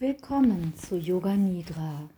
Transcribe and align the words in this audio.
Willkommen 0.00 0.74
zu 0.76 0.96
Yoga 0.96 1.34
Nidra. 1.34 2.08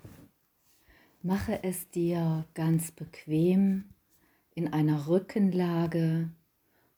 Mache 1.23 1.65
es 1.65 1.89
dir 1.89 2.45
ganz 2.53 2.91
bequem 2.91 3.87
in 4.55 4.71
einer 4.71 5.09
Rückenlage. 5.09 6.29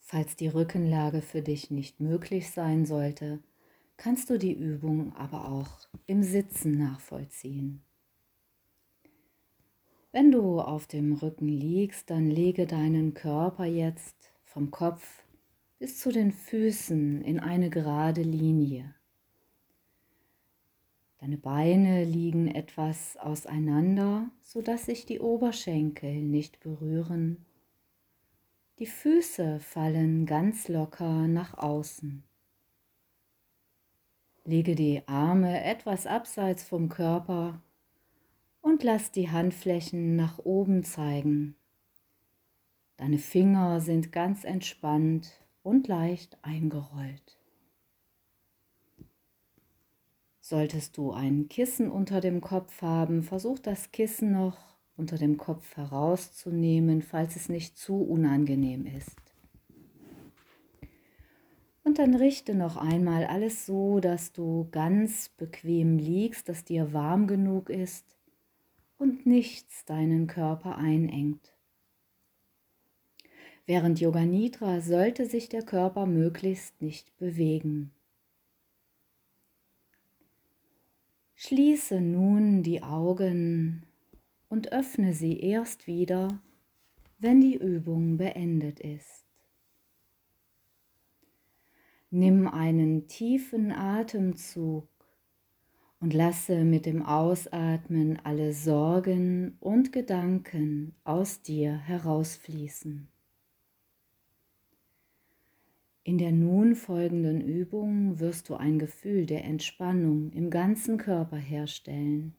Falls 0.01 0.35
die 0.35 0.49
Rückenlage 0.49 1.23
für 1.23 1.41
dich 1.41 1.71
nicht 1.71 2.01
möglich 2.01 2.51
sein 2.51 2.85
sollte, 2.85 3.39
kannst 3.97 4.29
du 4.29 4.41
die 4.41 4.55
Übung 4.55 5.15
aber 5.15 5.49
auch 5.49 5.87
im 6.09 6.25
Sitzen 6.25 6.79
nachvollziehen. 6.79 7.85
Wenn 10.11 10.33
du 10.33 10.61
auf 10.61 10.89
dem 10.89 11.13
Rücken 11.13 11.47
liegst, 11.47 12.11
dann 12.11 12.29
lege 12.29 12.67
deinen 12.67 13.15
Körper 13.15 13.67
jetzt 13.67 14.17
vom 14.43 14.73
Kopf 14.73 15.23
bis 15.79 16.01
zu 16.01 16.11
den 16.11 16.33
Füßen 16.33 17.23
in 17.23 17.39
eine 17.39 17.71
gerade 17.71 18.23
Linie. 18.23 18.97
Deine 21.23 21.39
Beine 21.39 22.03
liegen 22.03 22.49
etwas 22.49 23.17
auseinander, 23.17 24.29
sodass 24.41 24.87
sich 24.87 25.07
die 25.07 25.21
Oberschenkel 25.21 26.21
nicht 26.21 26.59
berühren. 26.59 27.47
Die 28.81 28.87
Füße 28.87 29.61
fallen 29.61 30.27
ganz 30.27 30.67
locker 30.67 31.29
nach 31.29 31.57
außen. 31.57 32.25
Lege 34.45 34.75
die 34.75 35.07
Arme 35.07 35.63
etwas 35.63 36.09
abseits 36.09 36.65
vom 36.65 36.89
Körper 36.89 37.63
und 38.61 38.83
lass 38.83 39.13
die 39.13 39.31
Handflächen 39.31 40.17
nach 40.17 40.41
oben 40.41 40.83
zeigen. 40.83 41.55
Deine 42.97 43.19
Finger 43.19 43.81
sind 43.81 44.11
ganz 44.11 44.43
entspannt 44.43 45.41
und 45.63 45.87
leicht 45.87 46.37
eingerollt. 46.43 47.39
Solltest 50.53 50.99
du 50.99 51.13
ein 51.13 51.49
Kissen 51.49 51.91
unter 51.91 52.21
dem 52.21 52.43
Kopf 52.43 52.83
haben, 52.83 53.23
versuch 53.23 53.59
das 53.59 53.91
Kissen 53.91 54.33
noch 54.33 54.59
unter 54.99 55.17
dem 55.17 55.39
Kopf 55.39 55.79
herauszunehmen, 55.79 57.01
falls 57.01 57.37
es 57.37 57.49
nicht 57.49 57.79
zu 57.79 58.03
unangenehm 58.03 58.85
ist. 58.85 59.17
Und 61.85 61.99
dann 61.99 62.15
richte 62.15 62.55
noch 62.55 62.77
einmal 62.77 63.25
alles 63.25 63.65
so, 63.65 63.99
dass 63.99 64.35
du 64.35 64.69
ganz 64.71 65.31
bequem 65.31 65.97
liegst, 65.97 66.51
dass 66.51 66.67
dir 66.67 66.93
warm 66.93 67.27
genug 67.27 67.71
ist 67.71 68.19
und 68.99 69.25
nichts 69.25 69.87
deinen 69.87 70.27
Körper 70.27 70.77
einengt. 70.77 71.55
Während 73.65 74.03
Yoga 74.03 74.27
Nidra 74.27 74.83
sollte 74.83 75.25
sich 75.25 75.49
der 75.49 75.63
Körper 75.63 76.05
möglichst 76.05 76.83
nicht 76.83 77.17
bewegen. 77.17 77.91
Schließe 81.53 82.01
nun 82.01 82.63
die 82.63 82.83
Augen 82.83 83.83
und 84.49 84.73
öffne 84.73 85.13
sie 85.13 85.39
erst 85.39 85.87
wieder, 85.87 86.41
wenn 87.19 87.43
die 87.43 87.59
Übung 87.59 88.17
beendet 88.17 88.81
ist. 88.81 89.27
Nimm 92.09 92.49
einen 92.49 93.07
tiefen 93.07 93.71
Atemzug 93.71 94.89
und 96.01 96.15
lasse 96.15 96.65
mit 96.65 96.87
dem 96.87 97.05
Ausatmen 97.05 98.19
alle 98.25 98.55
Sorgen 98.55 99.59
und 99.61 99.93
Gedanken 99.93 100.95
aus 101.05 101.43
dir 101.43 101.77
herausfließen. 101.77 103.12
In 106.05 106.19
der 106.19 106.33
nun 106.33 106.75
folgenden 106.75 107.41
Übung 107.41 108.19
wirst 108.19 108.49
du 108.49 108.57
ein 108.57 108.81
Gefühl 108.81 109.25
der 109.25 109.45
Entspannung 109.45 110.33
im 110.33 110.51
ganzen 110.51 110.99
Körper 110.99 111.37
herstellen. 111.37 112.35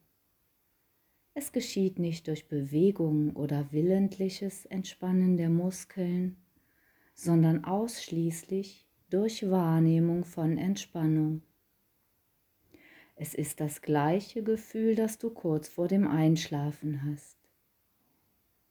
Es 1.32 1.50
geschieht 1.50 1.98
nicht 1.98 2.28
durch 2.28 2.46
Bewegung 2.46 3.34
oder 3.34 3.72
willentliches 3.72 4.66
Entspannen 4.66 5.38
der 5.38 5.48
Muskeln, 5.48 6.36
sondern 7.14 7.64
ausschließlich 7.64 8.86
durch 9.08 9.50
Wahrnehmung 9.50 10.24
von 10.24 10.58
Entspannung. 10.58 11.40
Es 13.16 13.34
ist 13.34 13.60
das 13.60 13.80
gleiche 13.80 14.42
Gefühl, 14.42 14.94
das 14.94 15.18
du 15.18 15.30
kurz 15.30 15.68
vor 15.68 15.88
dem 15.88 16.06
Einschlafen 16.06 17.02
hast. 17.02 17.38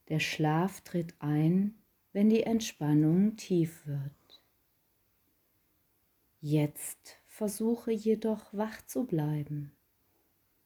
Der 0.08 0.20
Schlaf 0.20 0.82
tritt 0.82 1.14
ein, 1.18 1.74
wenn 2.12 2.30
die 2.30 2.44
Entspannung 2.44 3.36
tief 3.36 3.86
wird. 3.86 4.23
Jetzt 6.46 7.16
versuche 7.24 7.90
jedoch 7.90 8.52
wach 8.52 8.84
zu 8.84 9.04
bleiben. 9.04 9.72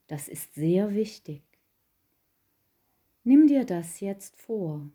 Das 0.09 0.27
ist 0.27 0.55
sehr 0.55 0.93
wichtig. 0.93 1.45
Nimm 3.23 3.47
dir 3.47 3.65
das 3.65 4.01
jetzt 4.01 4.35
vor. 4.35 4.91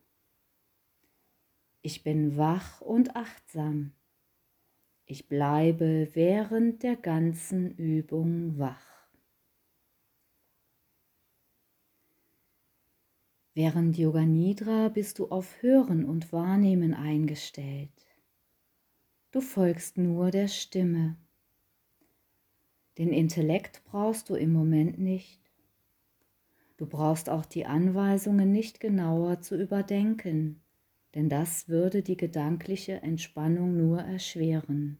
Ich 1.83 2.03
bin 2.03 2.35
wach 2.35 2.81
und 2.81 3.15
achtsam. 3.15 3.93
Ich 5.05 5.29
bleibe 5.29 6.09
während 6.15 6.83
der 6.83 6.97
ganzen 6.97 7.71
Übung 7.77 8.59
wach. 8.59 9.07
Während 13.53 13.97
Yoga 13.97 14.25
Nidra 14.25 14.89
bist 14.89 15.17
du 15.19 15.29
auf 15.29 15.61
Hören 15.61 16.03
und 16.03 16.33
Wahrnehmen 16.33 16.93
eingestellt. 16.93 18.12
Du 19.33 19.41
folgst 19.41 19.97
nur 19.97 20.29
der 20.29 20.47
Stimme. 20.47 21.15
Den 22.99 23.11
Intellekt 23.11 23.81
brauchst 23.83 24.29
du 24.29 24.35
im 24.35 24.53
Moment 24.53 24.99
nicht. 24.99 25.41
Du 26.77 26.85
brauchst 26.85 27.31
auch 27.31 27.43
die 27.43 27.65
Anweisungen 27.65 28.51
nicht 28.51 28.79
genauer 28.79 29.41
zu 29.41 29.59
überdenken, 29.59 30.61
denn 31.15 31.29
das 31.29 31.67
würde 31.67 32.03
die 32.03 32.15
gedankliche 32.15 33.01
Entspannung 33.01 33.75
nur 33.75 34.01
erschweren. 34.01 34.99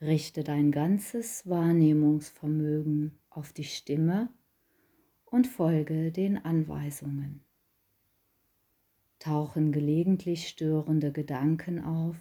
Richte 0.00 0.42
dein 0.42 0.72
ganzes 0.72 1.46
Wahrnehmungsvermögen 1.46 3.18
auf 3.28 3.52
die 3.52 3.64
Stimme 3.64 4.30
und 5.26 5.46
folge 5.46 6.10
den 6.10 6.42
Anweisungen. 6.42 7.42
Tauchen 9.18 9.72
gelegentlich 9.72 10.48
störende 10.48 11.12
Gedanken 11.12 11.78
auf, 11.78 12.16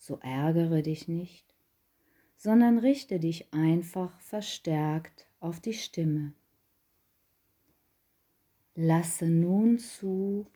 so 0.00 0.18
ärgere 0.22 0.82
dich 0.82 1.08
nicht, 1.08 1.44
sondern 2.36 2.78
richte 2.78 3.20
dich 3.20 3.52
einfach 3.52 4.18
verstärkt 4.20 5.28
auf 5.40 5.60
die 5.60 5.74
Stimme. 5.74 6.32
Lasse 8.74 9.26
nun 9.26 9.78
zu, 9.78 10.46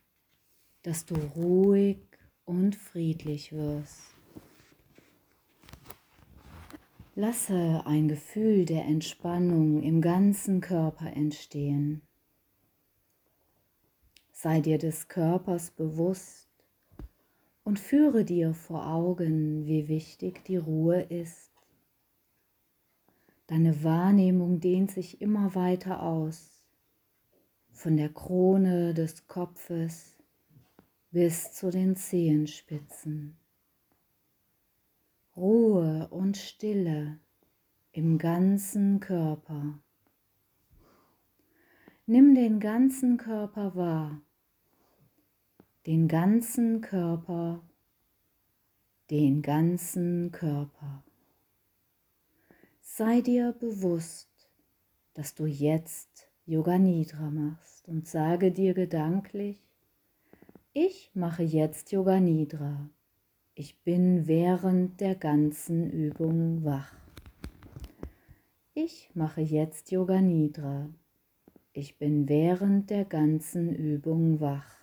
dass 0.83 1.05
du 1.05 1.15
ruhig 1.15 1.99
und 2.47 2.75
friedlich 2.75 3.53
wirst. 3.53 4.01
Lasse 7.15 7.83
ein 7.85 8.09
Gefühl 8.09 8.65
der 8.65 8.87
Entspannung 8.87 9.83
im 9.83 10.01
ganzen 10.01 10.63
Körper 10.63 11.13
entstehen. 11.13 12.01
Sei 14.33 14.61
dir 14.61 14.79
des 14.79 15.09
Körpers 15.09 15.71
bewusst 15.71 16.44
und 17.65 17.81
führe 17.81 18.25
dir 18.25 18.53
vor 18.53 18.87
Augen, 18.87 19.67
wie 19.67 19.89
wichtig 19.89 20.45
die 20.45 20.59
Ruhe 20.59 21.01
ist. 21.01 21.51
Deine 23.47 23.83
Wahrnehmung 23.83 24.61
dehnt 24.61 24.91
sich 24.91 25.21
immer 25.21 25.55
weiter 25.55 26.03
aus, 26.03 26.63
von 27.73 27.97
der 27.97 28.11
Krone 28.11 28.95
des 28.95 29.27
Kopfes 29.27 30.17
bis 31.11 31.53
zu 31.53 31.71
den 31.71 31.97
Zehenspitzen. 31.97 33.37
Ruhe 35.37 36.09
und 36.11 36.37
Stille 36.37 37.19
im 37.93 38.19
ganzen 38.19 39.01
Körper. 39.01 39.79
Nimm 42.07 42.35
den 42.35 42.61
ganzen 42.61 43.17
Körper 43.17 43.75
wahr 43.75 44.24
den 45.87 46.09
ganzen 46.09 46.81
Körper, 46.81 47.63
den 49.11 49.43
ganzen 49.43 50.33
Körper. 50.33 51.05
Sei 52.81 53.21
dir 53.21 53.53
bewusst, 53.53 54.31
dass 55.13 55.35
du 55.35 55.45
jetzt 55.45 56.31
Yoga 56.47 56.79
Nidra 56.79 57.31
machst 57.31 57.87
und 57.87 58.09
sage 58.09 58.51
dir 58.51 58.73
gedanklich, 58.73 59.59
ich 60.73 61.11
mache 61.15 61.43
jetzt 61.43 61.93
Yoga 61.93 62.19
Nidra. 62.19 62.89
Ich 63.55 63.79
bin 63.83 64.27
während 64.27 65.01
der 65.01 65.15
ganzen 65.15 65.91
Übung 65.91 66.65
wach. 66.65 66.93
Ich 68.73 69.11
mache 69.15 69.43
jetzt 69.43 69.93
Yoga 69.93 70.21
Nidra. 70.21 70.89
Ich 71.73 71.99
bin 71.99 72.29
während 72.29 72.91
der 72.91 73.05
ganzen 73.05 73.75
Übung 73.75 74.41
wach. 74.41 74.74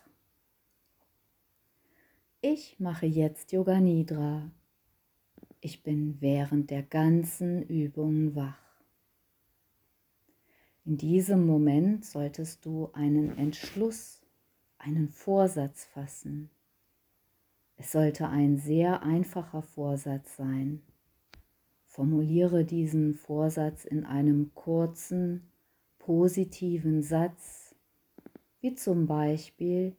Ich 2.43 2.79
mache 2.79 3.05
jetzt 3.05 3.51
Yoga 3.51 3.79
Nidra. 3.79 4.49
Ich 5.59 5.83
bin 5.83 6.19
während 6.21 6.71
der 6.71 6.81
ganzen 6.81 7.61
Übung 7.61 8.33
wach. 8.33 8.81
In 10.83 10.97
diesem 10.97 11.45
Moment 11.45 12.03
solltest 12.03 12.65
du 12.65 12.89
einen 12.93 13.38
Entschluss, 13.38 14.23
einen 14.79 15.09
Vorsatz 15.09 15.85
fassen. 15.85 16.49
Es 17.77 17.91
sollte 17.91 18.27
ein 18.27 18.57
sehr 18.57 19.03
einfacher 19.03 19.61
Vorsatz 19.61 20.35
sein. 20.35 20.81
Formuliere 21.85 22.65
diesen 22.65 23.13
Vorsatz 23.13 23.85
in 23.85 24.03
einem 24.03 24.51
kurzen, 24.55 25.51
positiven 25.99 27.03
Satz, 27.03 27.75
wie 28.61 28.73
zum 28.73 29.05
Beispiel, 29.05 29.95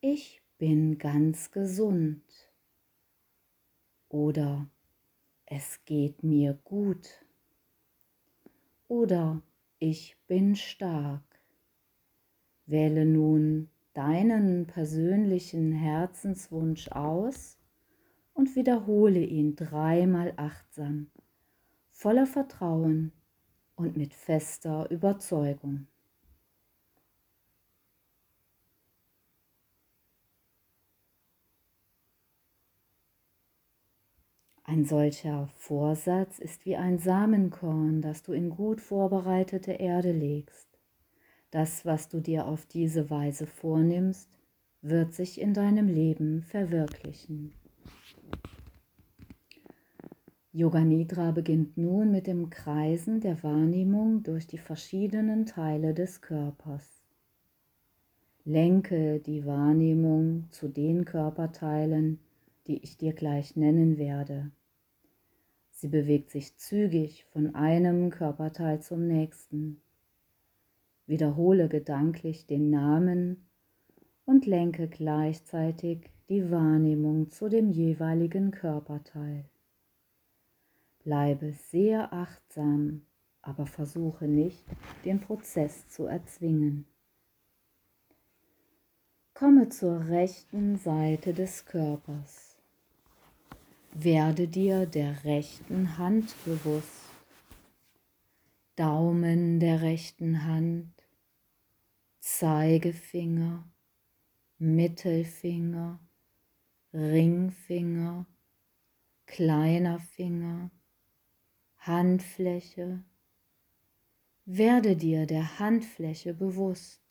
ich 0.00 0.39
bin 0.60 0.98
ganz 0.98 1.50
gesund 1.52 2.22
oder 4.10 4.68
es 5.46 5.82
geht 5.86 6.22
mir 6.22 6.52
gut 6.64 7.24
oder 8.86 9.40
ich 9.78 10.18
bin 10.26 10.56
stark. 10.56 11.24
Wähle 12.66 13.06
nun 13.06 13.70
deinen 13.94 14.66
persönlichen 14.66 15.72
Herzenswunsch 15.72 16.88
aus 16.88 17.58
und 18.34 18.54
wiederhole 18.54 19.20
ihn 19.20 19.56
dreimal 19.56 20.34
achtsam, 20.36 21.10
voller 21.90 22.26
Vertrauen 22.26 23.12
und 23.76 23.96
mit 23.96 24.12
fester 24.12 24.90
Überzeugung. 24.90 25.86
Ein 34.70 34.84
solcher 34.84 35.48
Vorsatz 35.56 36.38
ist 36.38 36.64
wie 36.64 36.76
ein 36.76 37.00
Samenkorn, 37.00 38.02
das 38.02 38.22
du 38.22 38.32
in 38.32 38.50
gut 38.50 38.80
vorbereitete 38.80 39.72
Erde 39.72 40.12
legst. 40.12 40.68
Das, 41.50 41.84
was 41.84 42.08
du 42.08 42.20
dir 42.20 42.46
auf 42.46 42.66
diese 42.66 43.10
Weise 43.10 43.48
vornimmst, 43.48 44.30
wird 44.80 45.12
sich 45.12 45.40
in 45.40 45.54
deinem 45.54 45.88
Leben 45.88 46.44
verwirklichen. 46.44 47.52
Yoga 50.52 50.84
Nidra 50.84 51.32
beginnt 51.32 51.76
nun 51.76 52.12
mit 52.12 52.28
dem 52.28 52.48
Kreisen 52.48 53.18
der 53.20 53.42
Wahrnehmung 53.42 54.22
durch 54.22 54.46
die 54.46 54.58
verschiedenen 54.58 55.46
Teile 55.46 55.94
des 55.94 56.20
Körpers. 56.20 57.02
Lenke 58.44 59.18
die 59.18 59.44
Wahrnehmung 59.44 60.46
zu 60.50 60.68
den 60.68 61.04
Körperteilen, 61.04 62.20
die 62.68 62.78
ich 62.84 62.96
dir 62.96 63.14
gleich 63.14 63.56
nennen 63.56 63.98
werde. 63.98 64.52
Sie 65.80 65.88
bewegt 65.88 66.28
sich 66.28 66.58
zügig 66.58 67.24
von 67.32 67.54
einem 67.54 68.10
Körperteil 68.10 68.82
zum 68.82 69.06
nächsten. 69.06 69.80
Wiederhole 71.06 71.70
gedanklich 71.70 72.46
den 72.46 72.68
Namen 72.68 73.48
und 74.26 74.44
lenke 74.44 74.88
gleichzeitig 74.88 76.10
die 76.28 76.50
Wahrnehmung 76.50 77.30
zu 77.30 77.48
dem 77.48 77.70
jeweiligen 77.70 78.50
Körperteil. 78.50 79.46
Bleibe 81.02 81.54
sehr 81.54 82.12
achtsam, 82.12 83.06
aber 83.40 83.64
versuche 83.64 84.28
nicht, 84.28 84.66
den 85.06 85.18
Prozess 85.18 85.88
zu 85.88 86.04
erzwingen. 86.04 86.84
Komme 89.32 89.70
zur 89.70 90.08
rechten 90.08 90.76
Seite 90.76 91.32
des 91.32 91.64
Körpers. 91.64 92.49
Werde 93.92 94.46
dir 94.46 94.86
der 94.86 95.24
rechten 95.24 95.98
Hand 95.98 96.34
bewusst. 96.44 97.10
Daumen 98.76 99.58
der 99.58 99.82
rechten 99.82 100.44
Hand, 100.44 100.94
Zeigefinger, 102.20 103.68
Mittelfinger, 104.58 106.00
Ringfinger, 106.94 108.26
kleiner 109.26 109.98
Finger, 109.98 110.70
Handfläche. 111.78 113.02
Werde 114.44 114.96
dir 114.96 115.26
der 115.26 115.58
Handfläche 115.58 116.32
bewusst. 116.32 117.02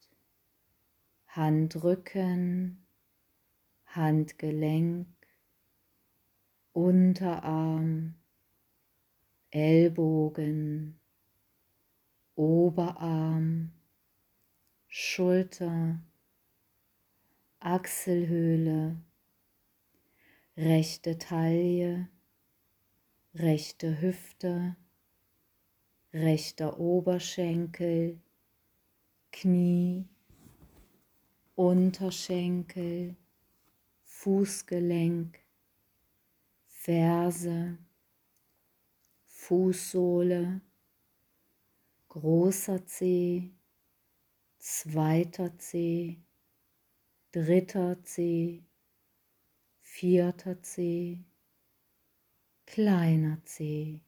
Handrücken, 1.27 2.85
Handgelenk, 3.85 5.07
Unterarm, 6.73 8.15
Ellbogen, 9.51 10.99
Oberarm, 12.35 13.71
Schulter, 14.87 15.99
Achselhöhle, 17.59 19.01
rechte 20.55 21.17
Taille, 21.17 22.07
rechte 23.33 24.01
Hüfte, 24.01 24.75
rechter 26.13 26.79
Oberschenkel, 26.79 28.21
Knie, 29.31 30.07
Unterschenkel, 31.55 33.15
Fußgelenk, 34.03 35.39
Ferse, 36.81 37.77
Fußsohle, 39.25 40.61
großer 42.07 42.85
Zeh, 42.85 43.51
zweiter 44.59 45.57
Zeh, 45.57 46.21
dritter 47.33 48.01
Zeh, 48.03 48.63
vierter 49.81 50.63
Zeh, 50.63 51.19
kleiner 52.65 53.43
Zeh. 53.43 53.99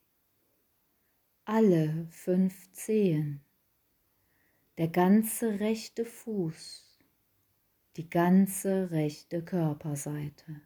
Alle 1.44 2.08
fünf 2.10 2.72
Zehen, 2.72 3.44
der 4.78 4.88
ganze 4.88 5.60
rechte 5.60 6.06
Fuß, 6.06 7.00
die 7.98 8.10
ganze 8.10 8.92
rechte 8.92 9.44
Körperseite. 9.44 10.62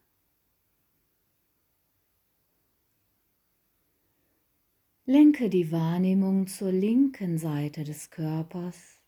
Lenke 5.07 5.51
die 5.51 5.71
Wahrnehmung 5.71 6.47
zur 6.47 6.71
linken 6.71 7.37
Seite 7.37 7.83
des 7.83 8.09
Körpers, 8.09 8.99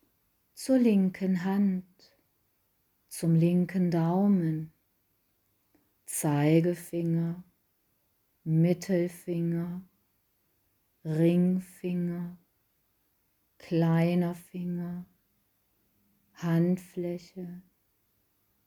zur 0.53 0.77
linken 0.77 1.43
Hand, 1.43 1.87
zum 3.07 3.33
linken 3.33 3.89
Daumen, 3.89 4.71
Zeigefinger, 6.05 7.43
Mittelfinger, 8.43 9.81
Ringfinger, 11.03 12.37
kleiner 13.57 14.35
Finger, 14.35 15.03
Handfläche, 16.35 17.63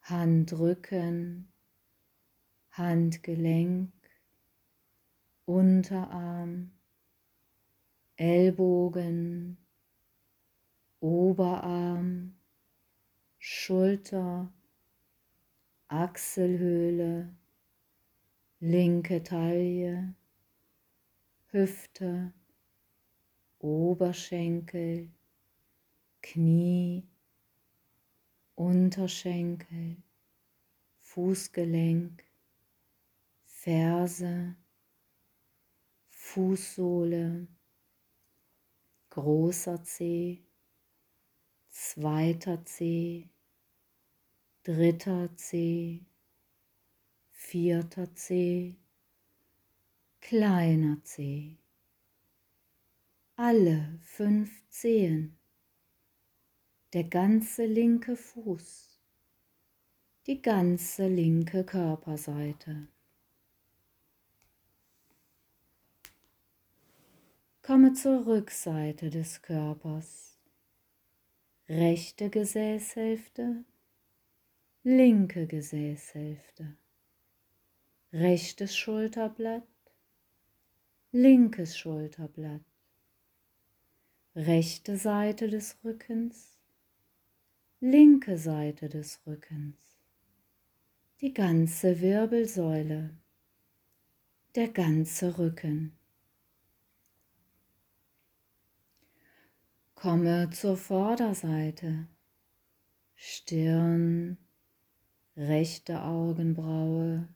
Handrücken, 0.01 1.53
Handgelenk, 2.73 3.93
Unterarm, 5.45 6.73
Ellbogen, 8.21 9.57
Oberarm, 11.01 12.35
Schulter, 13.39 14.53
Achselhöhle, 15.89 17.35
linke 18.59 19.23
Taille, 19.23 20.15
Hüfte, 21.47 22.35
Oberschenkel, 23.59 25.09
Knie, 26.21 27.09
Unterschenkel, 28.55 29.97
Fußgelenk, 30.99 32.23
Ferse, 33.47 34.57
Fußsohle, 36.11 37.49
großer 39.11 39.83
C, 39.83 40.43
zweiter 41.69 42.65
C, 42.65 43.29
dritter 44.63 45.37
C, 45.37 46.07
vierter 47.31 48.15
C, 48.15 48.77
kleiner 50.21 51.03
C. 51.03 51.57
Alle 53.37 53.99
fünf 54.03 54.63
Zehen, 54.69 55.37
der 56.93 57.05
ganze 57.05 57.67
linke 57.67 58.17
Fuß, 58.17 59.01
die 60.27 60.41
ganze 60.41 61.09
linke 61.09 61.65
Körperseite. 61.65 62.87
Komme 67.63 67.93
zur 67.93 68.27
Rückseite 68.27 69.11
des 69.11 69.43
Körpers. 69.43 70.39
rechte 71.69 72.31
Gesäßhälfte, 72.31 73.65
linke 74.83 75.47
Gesäßhälfte, 75.47 76.77
rechtes 78.13 78.77
Schulterblatt, 78.77 79.69
linkes 81.13 81.79
Schulterblatt, 81.79 82.65
rechte 84.35 84.97
Seite 84.97 85.49
des 85.49 85.79
Rückens, 85.85 86.59
linke 87.79 88.37
Seite 88.37 88.89
des 88.89 89.25
Rückens, 89.27 89.77
die 91.21 91.33
ganze 91.33 92.01
Wirbelsäule, 92.01 93.17
der 94.57 94.69
ganze 94.69 95.39
Rücken. 95.39 96.00
Komme 100.01 100.49
zur 100.49 100.79
Vorderseite, 100.79 102.09
Stirn, 103.17 104.39
rechte 105.37 106.03
Augenbraue, 106.03 107.29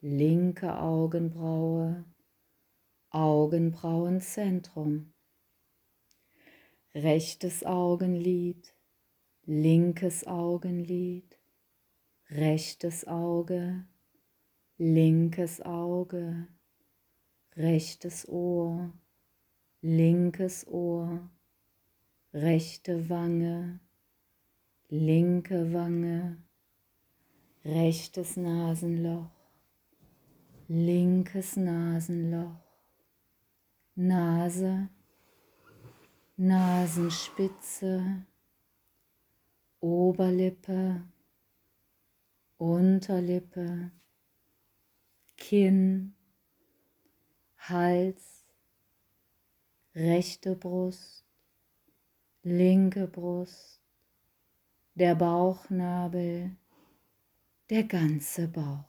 linke 0.00 0.80
Augenbraue, 0.80 2.04
Augenbrauenzentrum, 3.10 5.12
rechtes 6.92 7.64
Augenlid, 7.64 8.74
linkes 9.44 10.26
Augenlid, 10.26 11.38
rechtes 12.30 13.06
Auge, 13.06 13.86
linkes 14.76 15.60
Auge, 15.60 16.48
rechtes 17.54 18.28
Ohr, 18.28 18.92
linkes 19.82 20.66
Ohr, 20.66 21.30
rechte 22.32 23.10
Wange, 23.10 23.78
linke 24.88 25.72
Wange, 25.74 26.38
rechtes 27.62 28.36
Nasenloch, 28.36 29.30
linkes 30.66 31.56
Nasenloch, 31.56 32.56
Nase, 33.96 34.88
Nasenspitze, 36.38 38.24
Oberlippe, 39.80 41.02
Unterlippe, 42.56 43.90
Kinn, 45.36 46.14
Hals, 47.58 48.46
rechte 49.94 50.56
Brust, 50.56 51.26
linke 52.44 53.06
Brust, 53.06 53.80
der 54.94 55.14
Bauchnabel, 55.14 56.56
der 57.70 57.84
ganze 57.84 58.48
Bauch. 58.48 58.84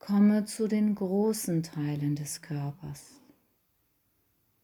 Komme 0.00 0.44
zu 0.46 0.66
den 0.66 0.96
großen 0.96 1.62
Teilen 1.62 2.16
des 2.16 2.42
Körpers. 2.42 3.20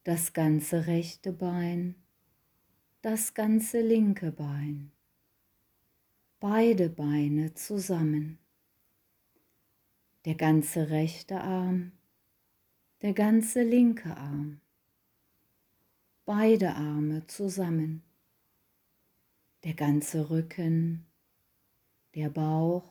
Das 0.02 0.32
ganze 0.32 0.88
rechte 0.88 1.32
Bein, 1.32 1.94
das 3.02 3.34
ganze 3.34 3.80
linke 3.80 4.32
Bein, 4.32 4.90
beide 6.40 6.90
Beine 6.90 7.54
zusammen, 7.54 8.38
der 10.24 10.34
ganze 10.34 10.90
rechte 10.90 11.40
Arm, 11.40 11.92
der 13.02 13.14
ganze 13.14 13.62
linke 13.62 14.14
Arm, 14.14 14.61
beide 16.26 16.75
Arme 16.75 17.26
zusammen, 17.26 18.02
der 19.64 19.73
ganze 19.73 20.28
Rücken, 20.28 21.07
der 22.14 22.28
Bauch, 22.28 22.90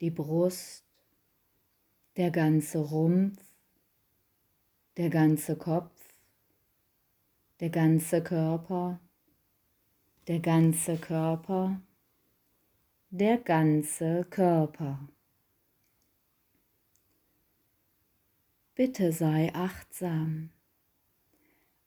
die 0.00 0.10
Brust, 0.10 0.84
der 2.16 2.32
ganze 2.32 2.78
Rumpf, 2.78 3.40
der 4.96 5.10
ganze 5.10 5.56
Kopf, 5.56 6.12
der 7.60 7.70
ganze 7.70 8.20
Körper, 8.20 8.98
der 10.26 10.40
ganze 10.40 10.96
Körper, 10.96 11.80
der 13.10 13.38
ganze 13.38 14.24
Körper. 14.24 15.08
Bitte 18.80 19.12
sei 19.12 19.54
achtsam. 19.54 20.48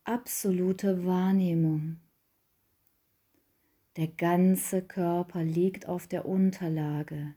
Absolute 0.03 1.07
Wahrnehmung. 1.07 2.00
Der 3.97 4.09
ganze 4.09 4.83
Körper 4.83 5.43
liegt 5.43 5.88
auf 5.88 6.05
der 6.05 6.27
Unterlage. 6.27 7.33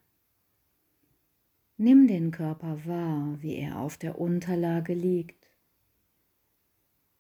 Nimm 1.79 2.07
den 2.07 2.33
Körper 2.33 2.85
wahr, 2.85 3.39
wie 3.41 3.57
er 3.57 3.81
auf 3.81 3.97
der 3.97 4.21
Unterlage 4.21 4.93
liegt. 4.93 5.49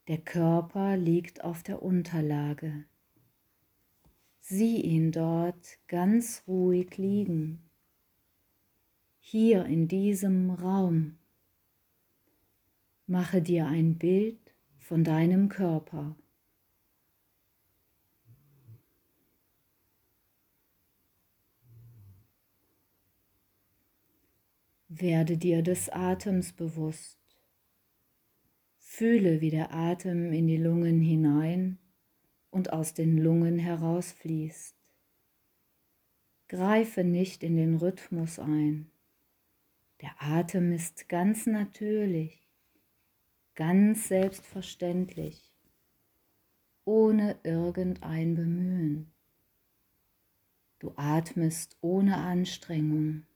Der 0.06 0.18
Körper 0.18 0.98
liegt 0.98 1.42
auf 1.42 1.62
der 1.62 1.82
Unterlage. 1.82 2.84
Sieh 4.40 4.82
ihn 4.82 5.10
dort 5.10 5.78
ganz 5.88 6.42
ruhig 6.46 6.98
liegen. 6.98 7.62
Hier 9.20 9.64
in 9.64 9.88
diesem 9.88 10.50
Raum. 10.50 11.16
Mache 13.08 13.40
dir 13.40 13.66
ein 13.66 13.98
Bild 13.98 14.52
von 14.80 15.04
deinem 15.04 15.48
Körper. 15.48 16.16
Werde 24.88 25.38
dir 25.38 25.62
des 25.62 25.88
Atems 25.88 26.52
bewusst. 26.52 27.20
Fühle, 28.78 29.40
wie 29.40 29.50
der 29.50 29.72
Atem 29.72 30.32
in 30.32 30.48
die 30.48 30.56
Lungen 30.56 31.00
hinein 31.00 31.78
und 32.50 32.72
aus 32.72 32.92
den 32.92 33.18
Lungen 33.18 33.60
herausfließt. 33.60 34.74
Greife 36.48 37.04
nicht 37.04 37.44
in 37.44 37.56
den 37.56 37.76
Rhythmus 37.76 38.40
ein. 38.40 38.90
Der 40.00 40.10
Atem 40.18 40.72
ist 40.72 41.08
ganz 41.08 41.46
natürlich 41.46 42.45
ganz 43.56 44.08
selbstverständlich, 44.08 45.50
ohne 46.84 47.38
irgendein 47.42 48.34
Bemühen. 48.34 49.10
Du 50.78 50.92
atmest 50.94 51.76
ohne 51.80 52.18
Anstrengung. 52.18 53.26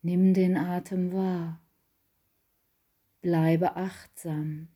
Nimm 0.00 0.32
den 0.34 0.56
Atem 0.56 1.12
wahr. 1.12 1.60
Bleibe 3.20 3.76
achtsam. 3.76 4.68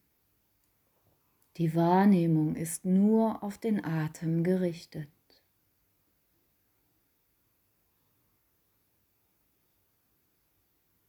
Die 1.56 1.74
Wahrnehmung 1.74 2.54
ist 2.54 2.84
nur 2.84 3.42
auf 3.42 3.56
den 3.56 3.82
Atem 3.82 4.44
gerichtet. 4.44 5.08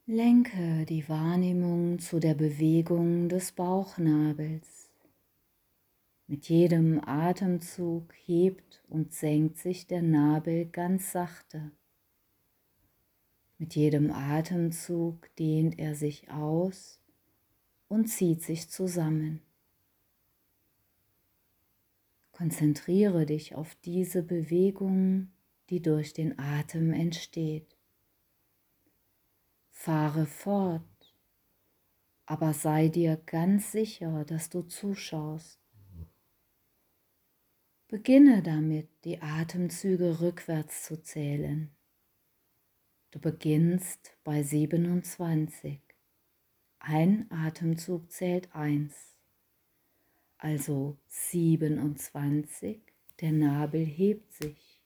Lenke 0.10 0.86
die 0.86 1.10
Wahrnehmung 1.10 2.00
zu 2.00 2.22
der 2.22 2.34
Bewegung 2.34 3.28
des 3.28 3.52
Bauchnabels. 3.52 4.90
Mit 6.28 6.48
jedem 6.48 7.02
Atemzug 7.06 8.14
hebt 8.24 8.82
und 8.88 9.14
senkt 9.14 9.58
sich 9.58 9.86
der 9.86 10.02
Nabel 10.02 10.66
ganz 10.68 11.12
sachte. 11.12 11.72
Mit 13.58 13.76
jedem 13.76 14.10
Atemzug 14.10 15.28
dehnt 15.36 15.78
er 15.78 15.94
sich 15.94 16.32
aus 16.32 17.02
und 17.90 18.08
zieht 18.08 18.42
sich 18.44 18.70
zusammen. 18.70 19.42
Konzentriere 22.32 23.26
dich 23.26 23.56
auf 23.56 23.76
diese 23.84 24.24
Bewegung, 24.24 25.34
die 25.70 25.82
durch 25.82 26.14
den 26.14 26.40
Atem 26.40 26.94
entsteht. 26.94 27.77
Fahre 29.80 30.26
fort, 30.26 30.82
aber 32.26 32.54
sei 32.54 32.90
dir 32.90 33.16
ganz 33.16 33.72
sicher, 33.72 34.26
dass 34.26 34.50
du 34.50 34.64
zuschaust. 34.64 35.62
Beginne 37.88 38.42
damit, 38.42 38.90
die 39.06 39.22
Atemzüge 39.22 40.20
rückwärts 40.20 40.84
zu 40.84 41.02
zählen. 41.02 41.70
Du 43.12 43.20
beginnst 43.20 44.18
bei 44.26 44.44
27. 44.44 45.80
Ein 46.80 47.32
Atemzug 47.32 48.12
zählt 48.12 48.54
1. 48.54 48.94
Also 50.38 50.98
27, 51.08 52.82
der 53.22 53.32
Nabel 53.32 53.86
hebt 53.86 54.34
sich. 54.34 54.82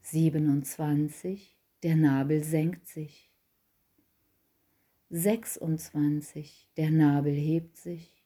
27, 0.00 1.56
der 1.84 1.96
Nabel 1.96 2.42
senkt 2.42 2.88
sich. 2.88 3.29
26, 5.12 6.70
der 6.76 6.92
Nabel 6.92 7.34
hebt 7.34 7.76
sich. 7.76 8.24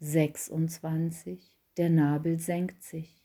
26, 0.00 1.58
der 1.76 1.90
Nabel 1.90 2.38
senkt 2.38 2.82
sich. 2.82 3.22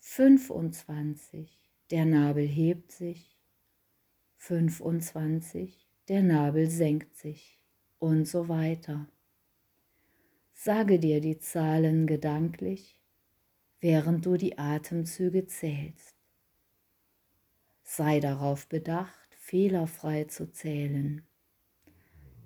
25, 0.00 1.58
der 1.90 2.04
Nabel 2.04 2.46
hebt 2.46 2.92
sich. 2.92 3.40
25, 4.36 5.88
der 6.08 6.22
Nabel 6.22 6.68
senkt 6.68 7.16
sich 7.16 7.64
und 7.98 8.26
so 8.28 8.50
weiter. 8.50 9.08
Sage 10.52 10.98
dir 10.98 11.22
die 11.22 11.38
Zahlen 11.38 12.06
gedanklich, 12.06 13.00
während 13.80 14.26
du 14.26 14.36
die 14.36 14.58
Atemzüge 14.58 15.46
zählst. 15.46 16.14
Sei 17.84 18.20
darauf 18.20 18.68
bedacht, 18.68 19.27
fehlerfrei 19.48 20.24
zu 20.24 20.52
zählen. 20.52 21.22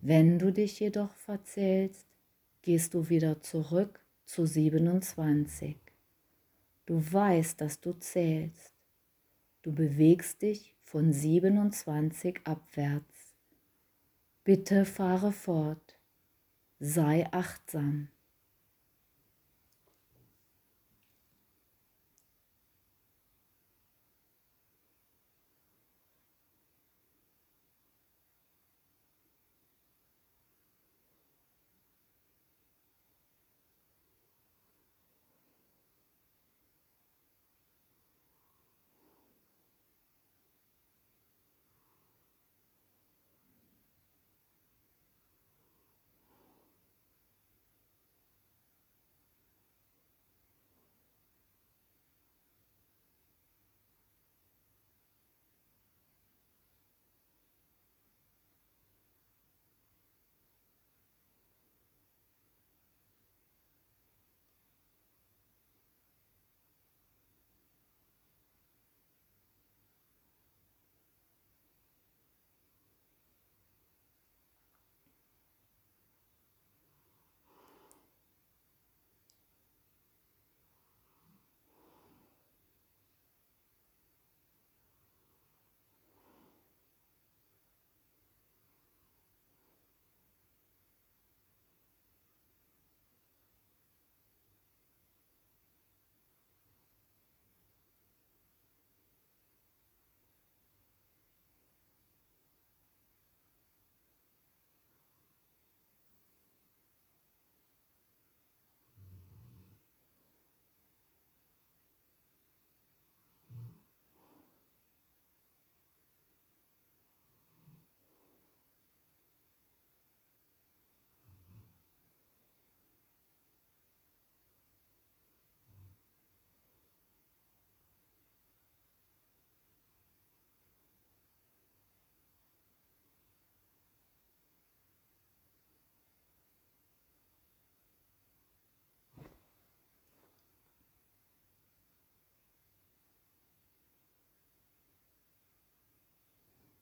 Wenn 0.03 0.39
du 0.39 0.53
dich 0.53 0.79
jedoch 0.79 1.13
verzählst, 1.17 2.07
gehst 2.63 2.95
du 2.95 3.09
wieder 3.09 3.41
zurück 3.41 3.99
zu 4.25 4.47
27. 4.47 5.77
Du 6.87 7.13
weißt, 7.13 7.61
dass 7.61 7.81
du 7.81 7.93
zählst. 7.95 8.73
Du 9.63 9.73
bewegst 9.73 10.43
dich 10.43 10.77
von 10.85 11.13
27 11.13 12.41
abwärts. 12.45 13.35
Bitte 14.45 14.85
fahre 14.85 15.33
fort. 15.33 15.99
Sei 16.79 17.27
achtsam. 17.33 18.11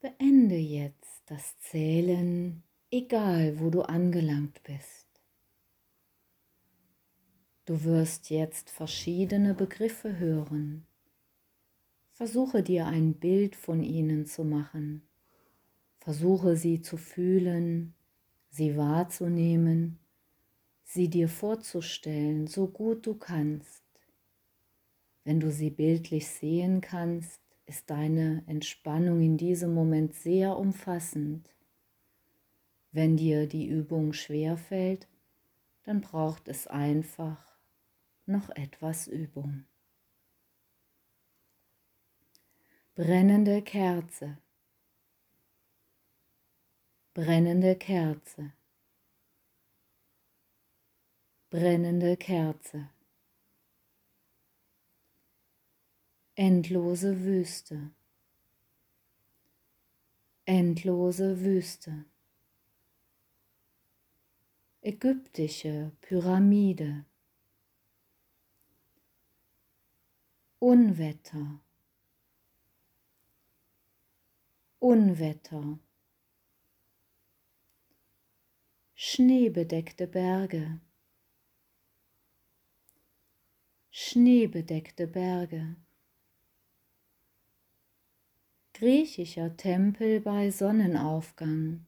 Beende 0.01 0.57
jetzt 0.57 1.21
das 1.27 1.59
Zählen, 1.59 2.63
egal 2.89 3.59
wo 3.59 3.69
du 3.69 3.83
angelangt 3.83 4.63
bist. 4.63 5.07
Du 7.65 7.83
wirst 7.83 8.31
jetzt 8.31 8.71
verschiedene 8.71 9.53
Begriffe 9.53 10.17
hören. 10.17 10.87
Versuche 12.13 12.63
dir 12.63 12.87
ein 12.87 13.13
Bild 13.13 13.55
von 13.55 13.83
ihnen 13.83 14.25
zu 14.25 14.43
machen. 14.43 15.07
Versuche 15.99 16.57
sie 16.57 16.81
zu 16.81 16.97
fühlen, 16.97 17.93
sie 18.49 18.75
wahrzunehmen, 18.75 19.99
sie 20.83 21.09
dir 21.09 21.29
vorzustellen, 21.29 22.47
so 22.47 22.65
gut 22.65 23.05
du 23.05 23.13
kannst. 23.13 23.83
Wenn 25.25 25.39
du 25.39 25.51
sie 25.51 25.69
bildlich 25.69 26.27
sehen 26.27 26.81
kannst, 26.81 27.39
ist 27.71 27.89
deine 27.89 28.43
Entspannung 28.47 29.21
in 29.21 29.37
diesem 29.37 29.73
Moment 29.73 30.13
sehr 30.13 30.57
umfassend. 30.57 31.49
Wenn 32.91 33.15
dir 33.15 33.47
die 33.47 33.65
Übung 33.65 34.11
schwer 34.11 34.57
fällt, 34.57 35.07
dann 35.83 36.01
braucht 36.01 36.49
es 36.49 36.67
einfach 36.67 37.57
noch 38.25 38.49
etwas 38.49 39.07
Übung. 39.07 39.63
Brennende 42.93 43.61
Kerze. 43.61 44.37
Brennende 47.13 47.77
Kerze. 47.77 48.51
Brennende 51.49 52.17
Kerze. 52.17 52.89
Endlose 56.41 57.23
Wüste, 57.23 57.91
endlose 60.45 61.39
Wüste, 61.39 62.05
ägyptische 64.81 65.91
Pyramide, 66.01 67.05
Unwetter, 70.57 71.61
Unwetter, 74.79 75.77
schneebedeckte 78.95 80.07
Berge, 80.07 80.81
schneebedeckte 83.91 85.05
Berge 85.05 85.75
griechischer 88.81 89.55
Tempel 89.57 90.21
bei 90.21 90.49
Sonnenaufgang. 90.49 91.85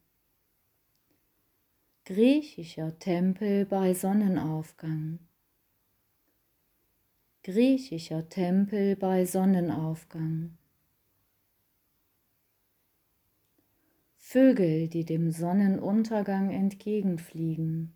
Griechischer 2.06 3.00
Tempel 3.00 3.66
bei 3.66 3.96
Sonnenaufgang. 3.96 5.18
Griechischer 7.42 8.30
Tempel 8.30 8.96
bei 8.96 9.26
Sonnenaufgang. 9.26 10.56
Vögel, 14.20 14.88
die 14.88 15.04
dem 15.04 15.32
Sonnenuntergang 15.32 16.52
entgegenfliegen. 16.52 17.96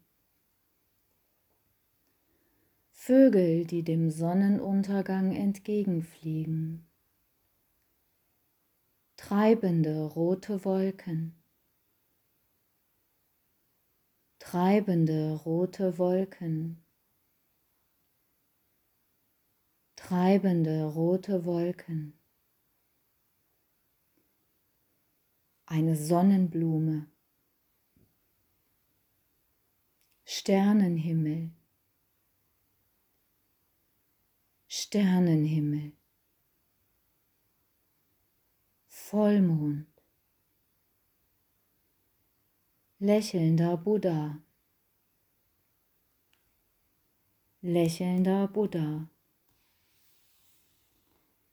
Vögel, 2.94 3.64
die 3.64 3.84
dem 3.84 4.10
Sonnenuntergang 4.10 5.36
entgegenfliegen 5.36 6.87
treibende 9.18 10.06
rote 10.06 10.64
Wolken, 10.64 11.36
treibende 14.40 15.34
rote 15.34 15.98
Wolken, 15.98 16.86
treibende 19.96 20.86
rote 20.86 21.44
Wolken. 21.46 22.14
Eine 25.66 25.98
Sonnenblume, 25.98 27.08
Sternenhimmel, 30.24 31.52
Sternenhimmel. 34.70 35.92
Vollmond, 39.10 39.88
lächelnder 43.00 43.78
Buddha, 43.78 44.42
lächelnder 47.62 48.50
Buddha, 48.50 49.08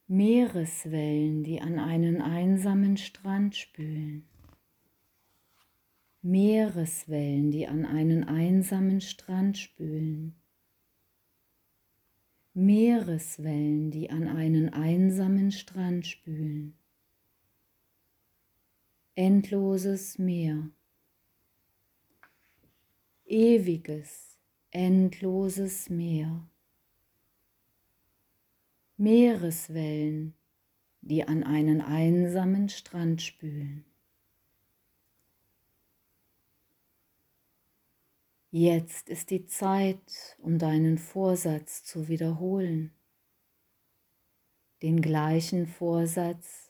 Meereswellen, 0.08 1.44
die 1.44 1.60
an 1.60 1.78
einen 1.78 2.20
einsamen 2.20 2.96
Strand 2.96 3.54
spülen. 3.54 4.28
Meereswellen, 6.22 7.52
die 7.52 7.68
an 7.68 7.86
einen 7.86 8.24
einsamen 8.24 9.00
Strand 9.00 9.58
spülen. 9.58 10.34
Meereswellen, 12.52 13.92
die 13.92 14.10
an 14.10 14.26
einen 14.26 14.70
einsamen 14.70 15.52
Strand 15.52 16.08
spülen. 16.08 16.76
Endloses 19.16 20.18
Meer. 20.18 20.72
Ewiges, 23.26 24.40
endloses 24.72 25.88
Meer. 25.88 26.48
Meereswellen, 28.96 30.34
die 31.00 31.22
an 31.22 31.44
einen 31.44 31.80
einsamen 31.80 32.68
Strand 32.68 33.22
spülen. 33.22 33.84
Jetzt 38.50 39.08
ist 39.08 39.30
die 39.30 39.46
Zeit, 39.46 40.36
um 40.38 40.58
deinen 40.58 40.98
Vorsatz 40.98 41.84
zu 41.84 42.08
wiederholen. 42.08 42.92
Den 44.82 45.00
gleichen 45.00 45.68
Vorsatz, 45.68 46.63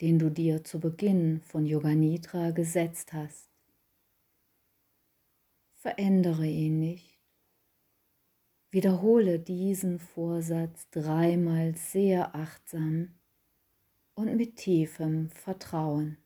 den 0.00 0.18
du 0.18 0.30
dir 0.30 0.62
zu 0.64 0.78
Beginn 0.80 1.40
von 1.40 1.66
Yoga 1.66 1.94
Nidra 1.94 2.50
gesetzt 2.50 3.12
hast. 3.12 3.48
Verändere 5.74 6.46
ihn 6.46 6.80
nicht. 6.80 7.18
Wiederhole 8.70 9.38
diesen 9.38 9.98
Vorsatz 9.98 10.90
dreimal 10.90 11.74
sehr 11.76 12.34
achtsam 12.34 13.14
und 14.14 14.34
mit 14.36 14.56
tiefem 14.56 15.30
Vertrauen. 15.30 16.18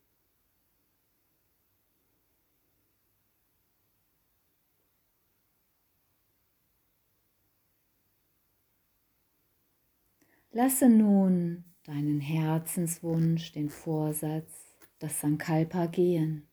Lasse 10.53 10.89
nun 10.89 11.70
deinen 11.91 12.21
Herzenswunsch, 12.21 13.51
den 13.51 13.69
Vorsatz, 13.69 14.77
das 15.01 15.21
Sankalpa 15.21 15.87
gehen 15.87 16.47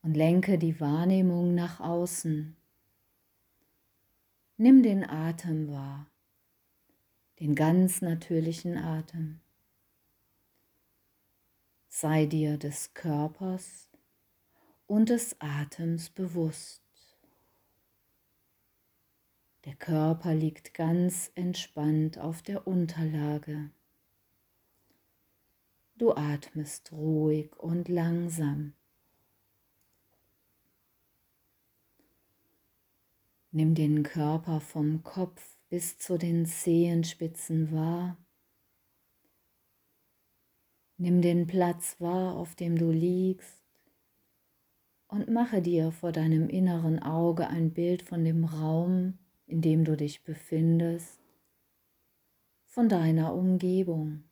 und 0.00 0.16
lenke 0.16 0.56
die 0.56 0.80
Wahrnehmung 0.80 1.54
nach 1.54 1.80
außen. 1.80 2.56
Nimm 4.56 4.82
den 4.82 5.04
Atem 5.04 5.70
wahr, 5.70 6.06
den 7.40 7.54
ganz 7.54 8.00
natürlichen 8.00 8.78
Atem. 8.78 9.40
Sei 11.90 12.24
dir 12.24 12.56
des 12.56 12.94
Körpers 12.94 13.90
und 14.86 15.10
des 15.10 15.38
Atems 15.40 16.08
bewusst. 16.08 16.82
Der 19.66 19.74
Körper 19.74 20.34
liegt 20.34 20.72
ganz 20.72 21.30
entspannt 21.34 22.16
auf 22.16 22.40
der 22.40 22.66
Unterlage. 22.66 23.68
Du 25.98 26.12
atmest 26.12 26.92
ruhig 26.92 27.56
und 27.56 27.88
langsam. 27.88 28.74
Nimm 33.50 33.74
den 33.74 34.02
Körper 34.02 34.60
vom 34.60 35.02
Kopf 35.02 35.56
bis 35.70 35.96
zu 35.96 36.18
den 36.18 36.44
Zehenspitzen 36.44 37.72
wahr. 37.72 38.18
Nimm 40.98 41.22
den 41.22 41.46
Platz 41.46 41.98
wahr, 41.98 42.36
auf 42.36 42.54
dem 42.54 42.76
du 42.76 42.90
liegst 42.90 43.62
und 45.08 45.30
mache 45.30 45.62
dir 45.62 45.92
vor 45.92 46.12
deinem 46.12 46.50
inneren 46.50 46.98
Auge 46.98 47.48
ein 47.48 47.72
Bild 47.72 48.02
von 48.02 48.22
dem 48.22 48.44
Raum, 48.44 49.18
in 49.46 49.62
dem 49.62 49.84
du 49.84 49.96
dich 49.96 50.24
befindest, 50.24 51.18
von 52.66 52.90
deiner 52.90 53.34
Umgebung. 53.34 54.25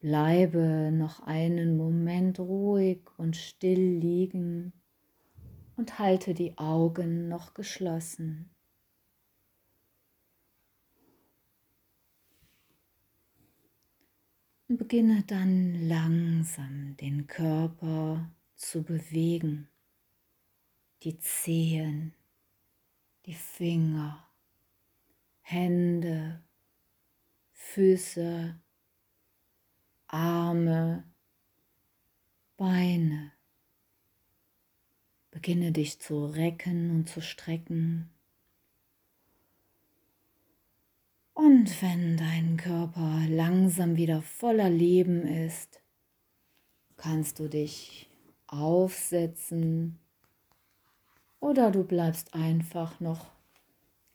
Bleibe 0.00 0.90
noch 0.92 1.20
einen 1.20 1.76
Moment 1.76 2.40
ruhig 2.40 3.02
und 3.18 3.36
still 3.36 3.98
liegen 3.98 4.72
und 5.76 5.98
halte 5.98 6.32
die 6.32 6.56
Augen 6.56 7.28
noch 7.28 7.52
geschlossen. 7.52 8.48
Beginne 14.68 15.22
dann 15.26 15.86
langsam 15.86 16.96
den 16.96 17.26
Körper 17.26 18.30
zu 18.54 18.82
bewegen, 18.82 19.68
die 21.02 21.18
Zehen, 21.18 22.14
die 23.26 23.34
Finger, 23.34 24.26
Hände, 25.40 26.42
Füße, 27.52 28.60
Arme, 30.12 31.04
Beine. 32.56 33.30
Beginne 35.30 35.70
dich 35.70 36.00
zu 36.00 36.26
recken 36.26 36.90
und 36.90 37.08
zu 37.08 37.20
strecken. 37.20 38.10
Und 41.32 41.80
wenn 41.80 42.16
dein 42.16 42.56
Körper 42.56 43.22
langsam 43.28 43.96
wieder 43.96 44.20
voller 44.20 44.68
Leben 44.68 45.22
ist, 45.22 45.80
kannst 46.96 47.38
du 47.38 47.48
dich 47.48 48.10
aufsetzen 48.48 50.00
oder 51.38 51.70
du 51.70 51.84
bleibst 51.84 52.34
einfach 52.34 52.98
noch 52.98 53.26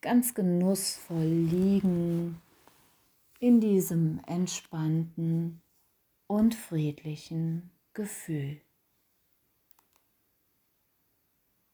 ganz 0.02 0.34
genussvoll 0.34 1.26
liegen 1.26 2.42
in 3.40 3.62
diesem 3.62 4.20
entspannten 4.28 5.62
und 6.28 6.56
friedlichen 6.56 7.72
Gefühl. 7.94 8.64